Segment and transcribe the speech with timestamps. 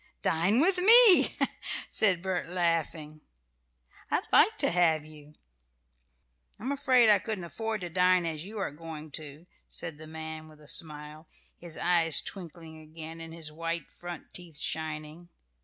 [0.23, 1.37] "Dine with me,"
[1.87, 3.21] said Bert, laughing.
[4.09, 5.33] "I'd like to have you."
[6.59, 10.47] "I'm afraid I couldn't afford to dine as you are going to," said the man,
[10.47, 15.29] with a smile, his eyes twinkling again and his white front teeth shining.